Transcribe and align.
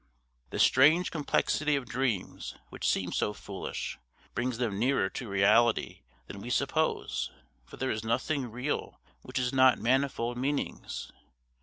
The 0.49 0.57
strange 0.57 1.11
complexity 1.11 1.75
of 1.75 1.85
dreams, 1.87 2.55
which 2.69 2.87
seems 2.89 3.15
so 3.17 3.33
foolish, 3.33 3.99
brings 4.33 4.57
them 4.57 4.79
nearer 4.79 5.11
to 5.11 5.29
reality 5.29 6.01
than 6.25 6.41
we 6.41 6.49
suppose, 6.49 7.29
for 7.65 7.77
there 7.77 7.91
is 7.91 8.03
nothing 8.03 8.49
real 8.49 8.99
which 9.21 9.37
has 9.37 9.53
not 9.53 9.77
manifold 9.77 10.39
meanings. 10.39 11.11